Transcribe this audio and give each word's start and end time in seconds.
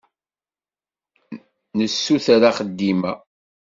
Nessuter 1.77 2.41
axeddim-a. 2.49 3.13